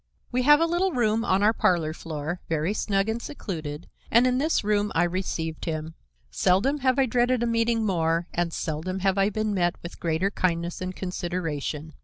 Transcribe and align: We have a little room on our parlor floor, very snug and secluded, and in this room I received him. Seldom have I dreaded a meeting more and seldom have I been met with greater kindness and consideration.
We 0.31 0.41
have 0.41 0.59
a 0.59 0.65
little 0.65 0.91
room 0.93 1.23
on 1.23 1.43
our 1.43 1.53
parlor 1.53 1.93
floor, 1.93 2.41
very 2.49 2.73
snug 2.73 3.07
and 3.07 3.21
secluded, 3.21 3.87
and 4.09 4.25
in 4.25 4.39
this 4.39 4.63
room 4.63 4.91
I 4.95 5.03
received 5.03 5.65
him. 5.65 5.93
Seldom 6.31 6.79
have 6.79 6.97
I 6.97 7.05
dreaded 7.05 7.43
a 7.43 7.45
meeting 7.45 7.85
more 7.85 8.27
and 8.33 8.51
seldom 8.51 9.01
have 9.01 9.19
I 9.19 9.29
been 9.29 9.53
met 9.53 9.75
with 9.83 9.99
greater 9.99 10.31
kindness 10.31 10.81
and 10.81 10.95
consideration. 10.95 11.93